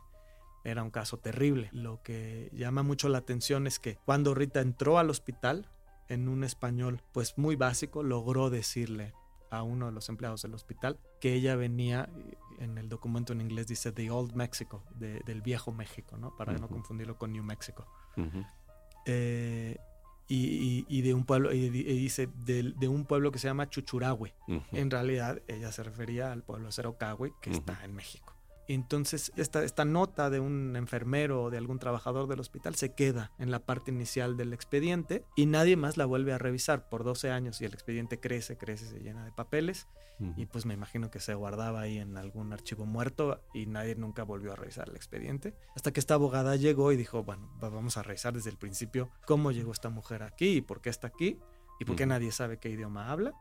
era 0.63 0.81
un 0.83 0.91
caso 0.91 1.17
terrible. 1.17 1.69
Lo 1.74 2.01
que 2.01 2.50
llama 2.53 2.83
mucho 2.83 3.10
la 3.10 3.17
atención 3.19 3.67
es 3.67 3.79
que 3.79 3.98
cuando 4.05 4.33
Rita 4.33 4.62
entró 4.62 4.98
al 4.98 5.10
hospital, 5.10 5.67
en 6.10 6.27
un 6.29 6.43
español 6.43 7.01
pues 7.12 7.38
muy 7.38 7.55
básico, 7.55 8.03
logró 8.03 8.50
decirle 8.50 9.13
a 9.50 9.63
uno 9.63 9.86
de 9.88 9.91
los 9.91 10.10
empleados 10.10 10.41
del 10.41 10.53
hospital 10.53 11.00
que 11.22 11.33
ella 11.33 11.55
venía, 11.55 12.10
en 12.60 12.77
el 12.77 12.89
documento 12.89 13.33
en 13.33 13.41
inglés 13.41 13.67
dice 13.67 13.91
The 13.91 14.10
Old 14.12 14.33
Mexico, 14.33 14.83
de- 14.95 15.19
del 15.25 15.41
viejo 15.41 15.72
México, 15.72 16.17
¿no? 16.17 16.36
Para 16.36 16.53
no 16.53 16.67
confundirlo 16.67 17.17
con 17.17 17.31
New 17.33 17.43
Mexico. 17.43 17.86
Eh, 19.05 19.77
y, 20.27 20.36
y- 20.38 20.86
y 20.88 21.01
de 21.01 21.13
un 21.13 21.25
pueblo, 21.25 21.51
y, 21.53 21.69
di- 21.69 21.81
y 21.81 21.98
dice 21.98 22.29
de, 22.45 22.74
de 22.77 22.88
un 22.88 23.05
pueblo 23.05 23.31
que 23.31 23.39
se 23.39 23.48
llama 23.48 23.69
Chuchurahue. 23.69 24.33
En 24.72 24.89
realidad 24.89 25.41
ella 25.48 25.72
se 25.72 25.83
refería 25.83 26.31
al 26.31 26.43
pueblo 26.43 26.72
Cerocahue 26.72 27.33
que 27.41 27.51
está 27.51 27.83
en 27.83 27.93
México. 27.93 28.32
Entonces 28.67 29.32
esta, 29.36 29.63
esta 29.63 29.86
nota 29.86 30.29
de 30.29 30.39
un 30.39 30.75
enfermero 30.75 31.43
o 31.43 31.50
de 31.50 31.58
algún 31.58 31.79
trabajador 31.79 32.27
del 32.27 32.39
hospital 32.39 32.75
se 32.75 32.93
queda 32.93 33.32
en 33.39 33.51
la 33.51 33.60
parte 33.60 33.91
inicial 33.91 34.38
del 34.38 34.53
expediente 34.53 35.25
y 35.36 35.46
nadie 35.46 35.75
más 35.75 35.98
la 35.98 36.05
vuelve 36.05 36.34
a 36.34 36.38
revisar 36.38 36.88
por 36.89 37.03
12 37.03 37.29
años 37.32 37.60
y 37.62 37.65
el 37.65 37.74
expediente 37.74 38.20
crece, 38.20 38.58
crece, 38.58 38.86
se 38.88 39.00
llena 39.00 39.25
de 39.25 39.32
papeles 39.32 39.88
y 40.38 40.46
pues 40.46 40.65
me 40.65 40.74
imagino 40.74 41.12
que 41.12 41.20
se 41.20 41.34
guardaba 41.34 41.82
ahí 41.82 41.98
en 41.98 42.15
algún 42.15 42.53
archivo 42.53 42.86
muerto 42.86 43.41
y 43.53 43.65
nadie 43.65 43.96
nunca 43.96 44.24
volvió 44.24 44.53
a 44.53 44.55
revisar 44.55 44.88
el 44.88 44.96
expediente. 44.96 45.53
Hasta 45.75 45.91
que 45.91 46.00
esta 46.00 46.13
abogada 46.13 46.55
llegó 46.55 46.93
y 46.93 46.96
dijo, 46.96 47.24
bueno, 47.24 47.51
va- 47.62 47.67
vamos 47.70 47.98
a 47.98 48.03
revisar 48.03 48.32
desde 48.32 48.50
el 48.50 48.58
principio 48.58 49.10
cómo 49.25 49.51
llegó 49.51 49.74
esta 49.74 49.89
mujer 49.89 50.24
aquí 50.24 50.58
y 50.58 50.62
por 50.62 50.79
qué 50.79 50.89
está 50.91 51.08
aquí 51.08 51.39
y 51.79 51.84
por 51.86 51.98
qué 51.98 52.03
Ujú. 52.03 52.10
nadie 52.12 52.32
sabe 52.32 52.58
qué 52.58 52.70
idioma 52.70 53.12
habla 53.12 53.34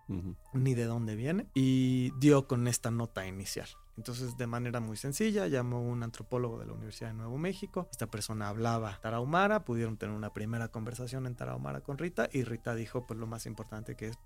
ni 0.54 0.74
de 0.74 0.86
dónde 0.86 1.14
viene 1.14 1.46
y 1.54 2.10
dio 2.18 2.48
con 2.48 2.66
esta 2.66 2.90
nota 2.90 3.26
inicial. 3.28 3.68
Entonces, 3.96 4.36
de 4.36 4.46
manera 4.46 4.80
muy 4.80 4.96
sencilla, 4.96 5.46
llamó 5.46 5.82
un 5.82 6.02
antropólogo 6.02 6.58
de 6.58 6.66
la 6.66 6.72
Universidad 6.72 7.10
de 7.10 7.14
Nuevo 7.14 7.36
México. 7.38 7.88
Esta 7.90 8.06
persona 8.06 8.48
hablaba 8.48 8.98
tarahumara, 9.02 9.64
pudieron 9.64 9.96
tener 9.96 10.16
una 10.16 10.32
primera 10.32 10.68
conversación 10.68 11.26
en 11.26 11.34
tarahumara 11.34 11.82
con 11.82 11.98
Rita 11.98 12.28
y 12.32 12.44
Rita 12.44 12.74
dijo, 12.74 13.06
pues 13.06 13.18
lo 13.18 13.26
más 13.26 13.46
importante 13.46 13.94
que 13.94 14.08
es, 14.08 14.18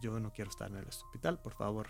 yo 0.00 0.18
no 0.20 0.32
quiero 0.32 0.50
estar 0.50 0.70
en 0.70 0.78
el 0.78 0.88
hospital, 0.88 1.38
por 1.40 1.52
favor, 1.52 1.88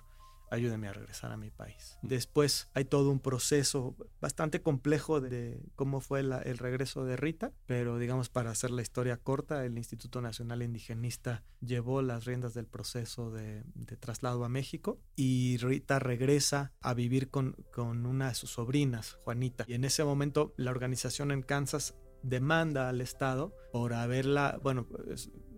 ayúdeme 0.51 0.89
a 0.89 0.93
regresar 0.93 1.33
a 1.33 1.37
mi 1.37 1.51
país. 1.51 1.99
Después 2.03 2.69
hay 2.75 2.85
todo 2.85 3.11
un 3.11 3.21
proceso 3.21 3.97
bastante 4.21 4.61
complejo 4.63 5.21
de 5.21 5.63
cómo 5.77 6.01
fue 6.01 6.23
la- 6.23 6.43
el 6.43 6.59
regreso 6.59 7.05
de 7.05 7.17
Rita, 7.17 7.53
pero 7.67 7.99
digamos 7.99 8.29
para 8.29 8.51
hacer 8.51 8.71
la 8.71 8.83
historia 8.83 9.17
corta, 9.17 9.65
el 9.65 9.79
Instituto 9.79 10.21
Nacional 10.21 10.63
Indigenista 10.63 11.45
llevó 11.61 12.03
las 12.03 12.25
riendas 12.25 12.55
del 12.55 12.67
proceso 12.67 13.31
de, 13.31 13.63
de 13.75 13.97
traslado 13.97 14.45
a 14.45 14.49
México 14.49 14.99
y 15.17 15.57
Rita 15.59 15.99
regresa 15.99 16.73
a 16.81 16.95
vivir 16.95 17.31
con, 17.31 17.57
con 17.73 18.07
una 18.07 18.29
de 18.29 18.35
sus 18.35 18.51
sobrinas, 18.51 19.19
Juanita. 19.25 19.65
Y 19.69 19.75
en 19.75 19.85
ese 19.85 20.05
momento 20.05 20.53
la 20.57 20.71
organización 20.71 21.31
en 21.31 21.43
Kansas 21.43 21.95
demanda 22.23 22.89
al 22.89 23.01
Estado 23.01 23.55
por 23.73 23.95
haberla, 23.95 24.59
bueno, 24.63 24.87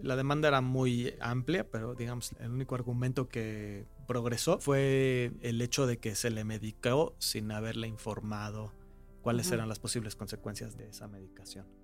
la 0.03 0.17
demanda 0.17 0.49
era 0.49 0.61
muy 0.61 1.15
amplia, 1.21 1.69
pero 1.71 1.95
digamos, 1.95 2.33
el 2.41 2.51
único 2.51 2.75
argumento 2.75 3.29
que 3.29 3.87
progresó 4.07 4.59
fue 4.59 5.33
el 5.41 5.61
hecho 5.61 5.87
de 5.87 5.99
que 5.99 6.15
se 6.15 6.31
le 6.31 6.45
medicó 6.45 7.15
sin 7.19 7.51
haberle 7.53 7.89
informado 7.89 8.73
cuáles 9.23 9.51
eran 9.53 9.69
las 9.69 9.79
posibles 9.79 10.17
consecuencias 10.17 10.77
de 10.77 10.89
esa 10.89 11.09
medicación. 11.09 11.82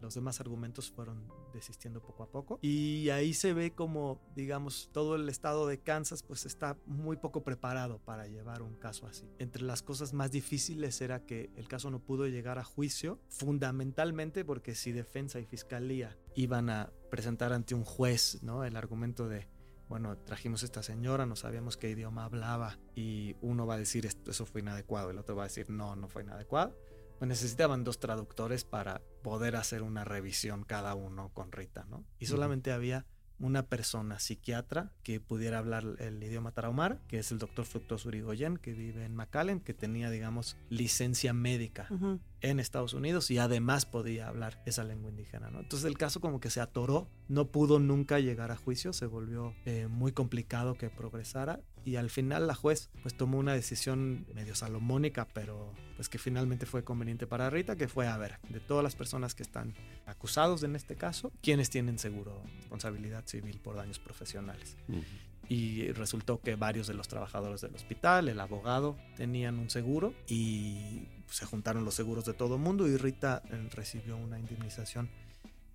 Los 0.00 0.14
demás 0.14 0.40
argumentos 0.40 0.90
fueron 0.90 1.28
desistiendo 1.52 2.02
poco 2.02 2.22
a 2.22 2.30
poco. 2.30 2.58
Y 2.62 3.08
ahí 3.10 3.34
se 3.34 3.52
ve 3.52 3.72
como, 3.72 4.20
digamos, 4.34 4.90
todo 4.92 5.16
el 5.16 5.28
estado 5.28 5.66
de 5.66 5.80
Kansas 5.80 6.22
pues 6.22 6.46
está 6.46 6.76
muy 6.86 7.16
poco 7.16 7.42
preparado 7.42 7.98
para 7.98 8.26
llevar 8.26 8.62
un 8.62 8.74
caso 8.74 9.06
así. 9.06 9.28
Entre 9.38 9.62
las 9.62 9.82
cosas 9.82 10.12
más 10.12 10.30
difíciles 10.30 11.00
era 11.00 11.24
que 11.24 11.50
el 11.56 11.68
caso 11.68 11.90
no 11.90 12.00
pudo 12.00 12.26
llegar 12.26 12.58
a 12.58 12.64
juicio, 12.64 13.20
fundamentalmente 13.28 14.44
porque 14.44 14.74
si 14.74 14.92
defensa 14.92 15.40
y 15.40 15.46
fiscalía 15.46 16.16
iban 16.34 16.70
a 16.70 16.92
presentar 17.10 17.52
ante 17.52 17.74
un 17.74 17.84
juez, 17.84 18.42
¿no? 18.42 18.64
El 18.64 18.76
argumento 18.76 19.28
de, 19.28 19.48
bueno, 19.88 20.16
trajimos 20.18 20.62
a 20.62 20.66
esta 20.66 20.82
señora, 20.82 21.26
no 21.26 21.36
sabíamos 21.36 21.76
qué 21.76 21.90
idioma 21.90 22.24
hablaba 22.24 22.78
y 22.94 23.36
uno 23.40 23.66
va 23.66 23.74
a 23.74 23.78
decir 23.78 24.06
eso 24.06 24.46
fue 24.46 24.60
inadecuado, 24.60 25.10
el 25.10 25.18
otro 25.18 25.36
va 25.36 25.44
a 25.44 25.46
decir 25.46 25.70
no, 25.70 25.96
no 25.96 26.08
fue 26.08 26.22
inadecuado. 26.22 26.76
Necesitaban 27.20 27.84
dos 27.84 27.98
traductores 27.98 28.64
para 28.64 29.02
poder 29.22 29.56
hacer 29.56 29.82
una 29.82 30.04
revisión 30.04 30.64
cada 30.64 30.94
uno 30.94 31.30
con 31.32 31.52
Rita, 31.52 31.86
¿no? 31.88 32.04
Y 32.18 32.26
solamente 32.26 32.72
había 32.72 33.06
una 33.38 33.66
persona 33.66 34.18
psiquiatra 34.18 34.92
que 35.02 35.20
pudiera 35.20 35.58
hablar 35.58 35.84
el 35.98 36.22
idioma 36.22 36.52
tarahumara, 36.52 37.00
que 37.08 37.18
es 37.18 37.32
el 37.32 37.38
doctor 37.38 37.64
Fructuoso 37.64 38.08
Urigoyen, 38.08 38.56
que 38.56 38.72
vive 38.72 39.04
en 39.04 39.14
McAllen, 39.14 39.60
que 39.60 39.74
tenía, 39.74 40.10
digamos, 40.10 40.56
licencia 40.70 41.32
médica 41.32 41.88
en 42.40 42.60
Estados 42.60 42.94
Unidos 42.94 43.30
y 43.30 43.38
además 43.38 43.84
podía 43.84 44.28
hablar 44.28 44.62
esa 44.64 44.84
lengua 44.84 45.10
indígena, 45.10 45.50
¿no? 45.50 45.60
Entonces 45.60 45.86
el 45.86 45.98
caso 45.98 46.20
como 46.20 46.40
que 46.40 46.50
se 46.50 46.60
atoró, 46.60 47.08
no 47.28 47.50
pudo 47.50 47.78
nunca 47.78 48.20
llegar 48.20 48.50
a 48.50 48.56
juicio, 48.56 48.92
se 48.92 49.06
volvió 49.06 49.54
eh, 49.64 49.86
muy 49.88 50.12
complicado 50.12 50.74
que 50.74 50.88
progresara 50.88 51.60
y 51.86 51.94
al 51.96 52.10
final 52.10 52.48
la 52.48 52.54
juez 52.54 52.90
pues 53.00 53.16
tomó 53.16 53.38
una 53.38 53.54
decisión 53.54 54.26
medio 54.34 54.56
salomónica, 54.56 55.28
pero 55.32 55.72
pues 55.94 56.08
que 56.08 56.18
finalmente 56.18 56.66
fue 56.66 56.82
conveniente 56.82 57.28
para 57.28 57.48
Rita, 57.48 57.76
que 57.76 57.86
fue 57.86 58.08
a 58.08 58.18
ver, 58.18 58.40
de 58.48 58.58
todas 58.58 58.82
las 58.82 58.96
personas 58.96 59.36
que 59.36 59.44
están 59.44 59.72
acusados 60.04 60.64
en 60.64 60.74
este 60.74 60.96
caso, 60.96 61.32
¿quiénes 61.40 61.70
tienen 61.70 62.00
seguro 62.00 62.42
responsabilidad 62.56 63.24
civil 63.26 63.60
por 63.60 63.76
daños 63.76 64.00
profesionales? 64.00 64.76
Ujú. 64.88 65.00
y 65.48 65.92
resultó 65.92 66.40
que 66.40 66.56
varios 66.56 66.88
de 66.88 66.94
los 66.94 67.06
trabajadores 67.06 67.60
del 67.60 67.72
hospital, 67.72 68.28
el 68.28 68.40
abogado, 68.40 68.96
tenían 69.16 69.60
un 69.60 69.70
seguro 69.70 70.12
y 70.26 71.06
se 71.30 71.46
juntaron 71.46 71.84
los 71.84 71.94
seguros 71.94 72.24
de 72.24 72.32
todo 72.32 72.58
mundo 72.58 72.88
y 72.88 72.96
Rita 72.96 73.42
eh, 73.48 73.68
recibió 73.72 74.16
una 74.16 74.40
indemnización 74.40 75.08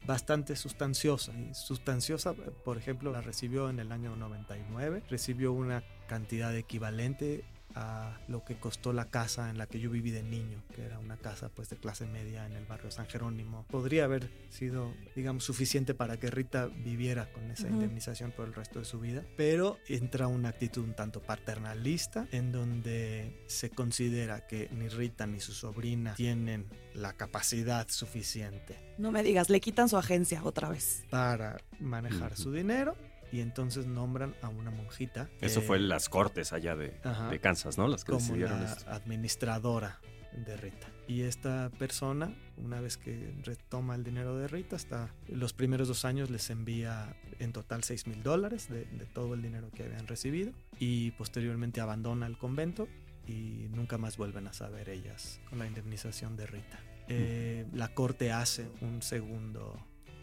bastante 0.06 0.56
sustanciosa. 0.56 1.34
Y 1.34 1.54
sustanciosa, 1.54 2.34
por 2.34 2.78
ejemplo, 2.78 3.12
la 3.12 3.22
recibió 3.22 3.70
en 3.70 3.80
el 3.80 3.92
año 3.92 4.16
99, 4.16 5.04
recibió 5.10 5.54
una 5.54 5.84
cantidad 6.08 6.56
equivalente 6.56 7.46
a 7.76 8.20
lo 8.28 8.44
que 8.44 8.60
costó 8.60 8.94
la 8.94 9.06
casa 9.06 9.50
en 9.50 9.58
la 9.58 9.68
que 9.68 9.80
yo 9.80 9.90
viví 9.90 10.12
de 10.12 10.24
niño, 10.24 10.64
que 10.76 10.84
era 10.84 11.00
una 11.00 11.18
casa 11.18 11.50
pues 11.50 11.70
de 11.70 11.78
clase 11.78 12.06
media 12.06 12.46
en 12.46 12.54
el 12.54 12.66
barrio 12.66 12.92
San 12.92 13.08
Jerónimo. 13.08 13.66
Podría 13.70 14.06
haber 14.06 14.30
sido, 14.50 14.94
digamos, 15.16 15.44
suficiente 15.44 15.94
para 15.94 16.18
que 16.18 16.30
Rita 16.30 16.68
viviera 16.68 17.32
con 17.32 17.50
esa 17.52 17.68
indemnización 17.68 18.32
por 18.32 18.48
el 18.48 18.54
resto 18.54 18.80
de 18.80 18.86
su 18.86 19.00
vida, 19.00 19.24
pero 19.38 19.78
entra 19.88 20.28
una 20.28 20.50
actitud 20.50 20.84
un 20.84 20.94
tanto 20.96 21.22
paternalista 21.22 22.28
en 22.32 22.52
donde 22.52 23.44
se 23.48 23.70
considera 23.70 24.48
que 24.48 24.70
ni 24.72 24.88
Rita 24.88 25.28
ni 25.28 25.40
su 25.40 25.54
sobrina 25.54 26.14
tienen 26.16 26.68
la 26.94 27.14
capacidad 27.14 27.88
suficiente 27.90 28.78
No 28.98 29.12
me 29.12 29.24
digas, 29.24 29.50
le 29.50 29.62
quitan 29.62 29.88
su 29.90 29.98
agencia 29.98 30.44
otra 30.44 30.70
vez. 30.70 31.04
para 31.10 31.58
manejar 31.80 32.36
su 32.36 32.52
dinero 32.52 32.96
y 33.32 33.42
entonces 33.42 33.86
nombran 33.88 34.36
a 34.42 34.50
una 34.50 34.72
monjita. 34.72 35.30
Eso 35.40 35.60
eh, 35.60 35.64
fue 35.64 35.78
en 35.78 35.90
las 35.90 36.10
cortes 36.10 36.54
allá 36.54 36.76
de, 36.76 36.94
Ajá. 37.04 37.30
de 37.30 37.40
Kansas, 37.40 37.78
¿no? 37.78 37.88
Las 37.88 38.04
que 38.04 38.12
como 38.12 38.24
decidieron 38.26 38.64
la 38.64 38.72
esto. 38.74 38.90
administradora 38.90 40.00
de 40.34 40.58
Rita. 40.58 40.88
Y 41.08 41.24
esta 41.24 41.70
persona, 41.78 42.34
una 42.58 42.80
vez 42.80 42.98
que 42.98 43.34
retoma 43.44 43.96
el 43.96 44.04
dinero 44.04 44.38
de 44.38 44.48
Rita, 44.48 44.78
hasta 44.78 45.14
los 45.28 45.52
primeros 45.54 45.88
dos 45.90 46.06
años 46.06 46.30
les 46.30 46.50
envía 46.50 47.16
en 47.40 47.52
total 47.52 47.84
6 47.84 48.08
mil 48.08 48.24
dólares 48.24 48.70
de, 48.70 48.86
de 48.86 49.06
todo 49.06 49.34
el 49.34 49.42
dinero 49.42 49.70
que 49.74 49.84
habían 49.84 50.08
recibido 50.08 50.54
y 50.80 51.12
posteriormente 51.12 51.82
abandona 51.82 52.28
el 52.28 52.38
convento 52.38 52.88
y 53.28 53.68
nunca 53.72 53.98
más 53.98 54.18
vuelven 54.18 54.48
a 54.48 54.54
saber 54.54 54.90
ellas 54.90 55.40
con 55.50 55.60
la 55.60 55.68
indemnización 55.68 56.38
de 56.38 56.48
Rita. 56.48 56.80
Eh, 57.08 57.66
la 57.74 57.90
corte 57.90 58.32
hace 58.32 58.70
un 58.82 59.02
segundo, 59.02 59.78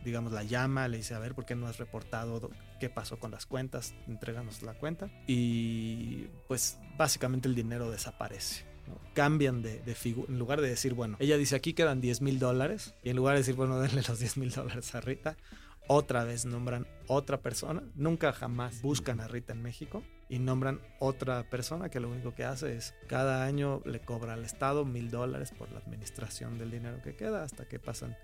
digamos, 0.05 0.33
la 0.33 0.43
llama, 0.43 0.88
le 0.88 0.99
dice, 0.99 1.14
a 1.14 1.19
ver, 1.19 1.35
¿por 1.35 1.45
qué 1.45 1.55
no 1.55 1.67
has 1.67 1.78
reportado 1.78 2.40
do- 2.40 2.50
qué 2.81 2.88
pasó 2.90 3.19
con 3.19 3.31
las 3.31 3.47
cuentas? 3.47 3.95
Entréganos 4.07 4.62
la 4.62 4.75
cuenta. 4.75 5.11
Y 5.26 6.26
pues 6.49 6.78
básicamente 6.97 7.49
el 7.49 7.55
dinero 7.55 7.90
desaparece. 7.90 8.64
¿no? 8.87 8.99
Cambian 9.14 9.61
de, 9.62 9.81
de 9.81 9.95
figura, 9.95 10.33
en 10.33 10.38
lugar 10.38 10.61
de 10.61 10.69
decir, 10.69 10.95
bueno, 10.95 11.17
ella 11.21 11.37
dice 11.37 11.57
aquí 11.57 11.75
quedan 11.75 12.00
10 12.00 12.23
mil 12.23 12.38
dólares, 12.38 12.95
y 13.02 13.11
en 13.11 13.17
lugar 13.17 13.35
de 13.35 13.40
decir, 13.40 13.55
bueno, 13.55 13.78
denle 13.81 14.02
los 14.09 14.19
10 14.19 14.37
mil 14.38 14.50
dólares 14.50 14.95
a 14.95 15.00
Rita, 15.00 15.37
otra 15.90 16.25
vez 16.25 16.45
nombran 16.45 16.87
otra 17.07 17.40
persona, 17.40 17.83
nunca 17.95 18.33
jamás 18.33 18.83
buscan 18.83 19.21
a 19.21 19.28
Rita 19.28 19.52
en 19.55 19.62
México 19.62 20.02
y 20.28 20.38
nombran 20.38 20.81
otra 21.00 21.49
persona 21.49 21.88
que 21.88 21.99
lo 22.00 22.11
único 22.11 22.35
que 22.35 22.45
hace 22.45 22.76
es 22.76 22.95
cada 23.07 23.45
año 23.47 23.81
le 23.87 24.00
cobra 24.00 24.35
al 24.35 24.45
Estado 24.45 24.85
mil 24.85 25.11
dólares 25.11 25.50
por 25.59 25.73
la 25.73 25.78
administración 25.78 26.59
del 26.59 26.71
dinero 26.71 27.00
que 27.02 27.17
queda 27.17 27.43
hasta 27.43 27.67
que 27.67 27.78
pasan 27.78 28.17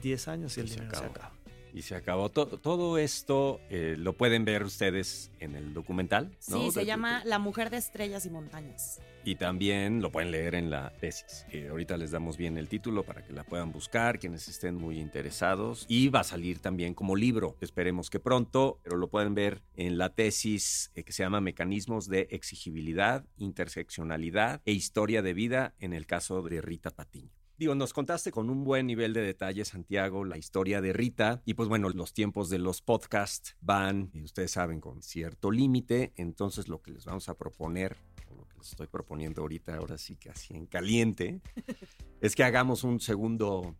10 0.00 0.28
años 0.28 0.56
y 0.56 0.60
el 0.60 0.66
Y 0.66 0.68
se 0.70 0.74
dinero 0.76 0.98
se 0.98 1.04
acaba. 1.06 1.32
Y 1.74 1.80
se 1.80 1.94
acabó. 1.94 2.28
To- 2.28 2.46
todo 2.58 2.98
esto 2.98 3.58
eh, 3.70 3.94
lo 3.98 4.12
pueden 4.12 4.44
ver 4.44 4.62
ustedes 4.62 5.30
en 5.40 5.54
el 5.54 5.72
documental. 5.72 6.30
¿no? 6.48 6.60
Sí, 6.64 6.70
se 6.70 6.80
De- 6.80 6.86
llama 6.86 7.22
La 7.24 7.38
mujer 7.38 7.70
de 7.70 7.78
estrellas 7.78 8.26
y 8.26 8.30
montañas. 8.30 9.00
Y 9.24 9.36
también 9.36 10.02
lo 10.02 10.12
pueden 10.12 10.32
leer 10.32 10.54
en 10.54 10.68
la 10.68 10.92
tesis. 11.00 11.46
que 11.50 11.68
ahorita 11.68 11.96
les 11.96 12.10
damos 12.10 12.36
bien 12.36 12.58
el 12.58 12.68
título 12.68 13.04
para 13.04 13.24
que 13.24 13.32
la 13.32 13.44
puedan 13.44 13.72
buscar, 13.72 14.18
quienes 14.18 14.48
estén 14.48 14.74
muy 14.74 15.00
interesados. 15.00 15.86
Y 15.88 16.08
va 16.10 16.20
a 16.20 16.24
salir 16.24 16.58
también 16.58 16.92
como 16.92 17.16
libro. 17.16 17.56
Esperemos 17.62 18.10
que 18.10 18.20
pronto, 18.20 18.78
pero 18.82 18.98
lo 18.98 19.08
pueden 19.08 19.34
ver 19.34 19.62
en 19.74 19.96
la 19.96 20.10
tesis 20.14 20.90
eh, 20.94 21.04
que 21.04 21.12
se 21.12 21.22
llama 21.22 21.40
Mecanismos 21.40 22.06
de 22.06 22.28
Exigibilidad, 22.32 23.24
Interseccionalidad 23.38 24.60
e 24.66 24.72
Historia 24.72 25.22
de 25.22 25.32
Vida 25.32 25.74
en 25.78 25.94
el 25.94 26.04
caso 26.06 26.42
de 26.42 26.60
Rita 26.60 26.90
Patiño. 26.90 27.30
Digo, 27.58 27.74
nos 27.74 27.92
contaste 27.92 28.32
con 28.32 28.50
un 28.50 28.64
buen 28.64 28.86
nivel 28.86 29.12
de 29.12 29.20
detalle, 29.20 29.64
Santiago, 29.64 30.24
la 30.24 30.36
historia 30.38 30.80
de 30.80 30.92
Rita. 30.92 31.42
Y 31.44 31.54
pues 31.54 31.68
bueno, 31.68 31.88
los 31.90 32.12
tiempos 32.12 32.48
de 32.50 32.58
los 32.58 32.82
podcasts 32.82 33.56
van, 33.60 34.10
y 34.14 34.22
ustedes 34.22 34.50
saben, 34.50 34.80
con 34.80 35.02
cierto 35.02 35.50
límite. 35.50 36.12
Entonces 36.16 36.68
lo 36.68 36.82
que 36.82 36.90
les 36.90 37.04
vamos 37.04 37.28
a 37.28 37.34
proponer, 37.34 37.96
o 38.30 38.34
lo 38.34 38.48
que 38.48 38.58
les 38.58 38.70
estoy 38.70 38.88
proponiendo 38.88 39.42
ahorita, 39.42 39.76
ahora 39.76 39.96
sí 39.98 40.16
que 40.16 40.30
así 40.30 40.54
en 40.54 40.66
caliente, 40.66 41.40
es 42.20 42.34
que 42.34 42.42
hagamos 42.42 42.82
un 42.84 42.98
segundo 43.00 43.76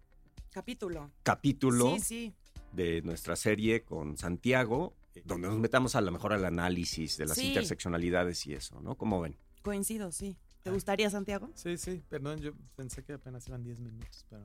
Capítulo. 0.53 1.11
capítulo 1.23 1.95
Sí, 1.97 2.01
sí. 2.01 2.35
de 2.73 3.03
nuestra 3.03 3.35
serie 3.37 3.83
con 3.83 4.17
Santiago, 4.17 4.95
eh, 5.15 5.23
donde 5.25 5.49
nos 5.49 5.59
metamos 5.59 5.97
a 5.97 6.01
lo 6.03 6.13
mejor 6.13 6.35
al 6.35 6.45
análisis 6.45 7.17
de 7.17 7.27
las 7.27 7.39
Sí. 7.39 7.49
interseccionalidades 7.49 8.47
y 8.47 8.53
eso, 8.55 8.81
¿no? 8.81 8.95
¿Cómo 8.97 9.21
ven? 9.21 9.37
Coincido, 9.63 10.13
sí. 10.13 10.37
¿Te 10.63 10.71
gustaría, 10.71 11.11
Santiago? 11.11 11.51
Sí, 11.55 11.77
sí, 11.77 12.03
perdón, 12.09 12.41
yo 12.41 12.53
pensé 12.77 13.03
que 13.05 13.15
apenas 13.15 13.47
iban 13.49 13.63
10 13.63 13.81
minutos, 13.81 14.25
pero... 14.29 14.45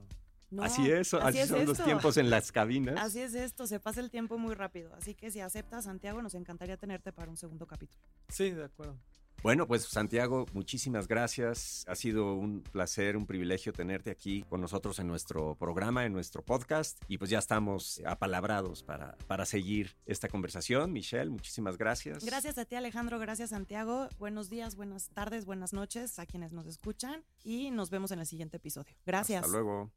No, 0.50 0.63
así 0.63 0.89
es, 0.89 1.13
así, 1.13 1.39
es 1.39 1.50
son 1.50 1.59
los 1.65 1.71
esto. 1.71 1.83
tiempos 1.83 2.15
en 2.15 2.29
las 2.29 2.53
cabinas. 2.53 2.95
Así 2.97 3.19
es 3.19 3.36
esto, 3.36 3.67
se 3.67 3.81
pasa 3.81 4.00
el 4.00 4.09
tiempo 4.09 4.38
muy 4.38 4.55
rápido. 4.55 4.93
Así 4.95 5.13
que 5.13 5.29
si 5.29 5.41
aceptas, 5.41 5.83
Santiago, 5.83 6.21
nos 6.21 6.36
encantaría 6.36 6.77
tenerte 6.77 7.12
para 7.12 7.29
un 7.29 7.36
segundo 7.36 7.67
capítulo. 7.67 8.01
Sí, 8.29 8.51
de 8.51 8.63
acuerdo. 8.63 8.97
Bueno, 9.44 9.67
pues 9.67 9.84
Santiago, 9.84 10.46
muchísimas 10.53 11.08
gracias. 11.08 11.86
Ha 11.88 11.96
sido 11.96 12.34
un 12.34 12.62
placer, 12.62 13.15
un 13.15 13.25
privilegio 13.25 13.72
tenerte 13.72 14.10
aquí 14.12 14.44
con 14.50 14.62
nosotros 14.62 15.00
en 15.00 15.08
nuestro 15.08 15.56
programa, 15.56 16.06
en 16.06 16.13
nuestro 16.13 16.44
podcast. 16.44 17.01
Y 17.08 17.17
pues 17.17 17.29
ya 17.29 17.39
estamos 17.39 18.01
apalabrados 18.06 18.84
para, 18.84 19.15
para 19.27 19.46
seguir 19.46 19.96
esta 20.06 20.27
conversación. 20.27 20.91
Michelle, 20.91 21.29
muchísimas 21.29 21.77
gracias. 21.77 22.25
Gracias 22.25 22.58
a 22.58 22.65
ti, 22.65 22.75
Alejandro. 22.75 23.20
Gracias, 23.20 23.51
Santiago. 23.51 24.10
Buenos 24.17 24.50
días, 24.50 24.75
buenas 24.75 25.10
tardes, 25.10 25.46
buenas 25.46 25.72
noches 25.72 26.20
a 26.20 26.25
quienes 26.25 26.51
nos 26.51 26.65
escuchan. 26.65 27.24
Y 27.44 27.72
nos 27.72 27.89
vemos 27.89 28.12
en 28.12 28.20
el 28.20 28.25
siguiente 28.25 28.58
episodio. 28.58 28.96
Gracias. 29.06 29.44
Hasta 29.44 29.51
luego. 29.51 29.91